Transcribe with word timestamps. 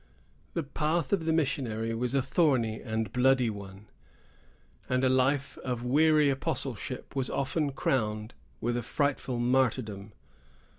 The 0.55 0.63
path 0.63 1.13
of 1.13 1.25
the 1.25 1.31
missionary 1.31 1.93
was 1.93 2.15
a 2.15 2.23
thorny 2.23 2.81
and 2.81 3.05
a 3.05 3.09
bloody 3.11 3.51
one; 3.51 3.85
and 4.89 5.03
a 5.03 5.09
life 5.09 5.59
of 5.59 5.83
weary 5.85 6.31
apostleship 6.31 7.15
was 7.15 7.29
often 7.29 7.71
crowned 7.71 8.33
with 8.59 8.75
a 8.75 8.81
frightful 8.81 9.37
martyrdom. 9.37 10.13